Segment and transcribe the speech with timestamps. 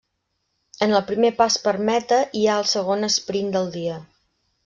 [0.85, 4.01] En el primer pas per meta hi ha el segon esprint del dia.